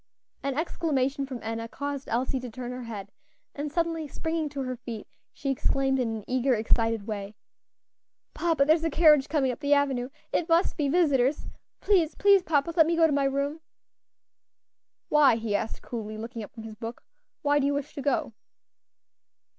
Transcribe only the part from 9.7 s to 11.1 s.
avenue it must be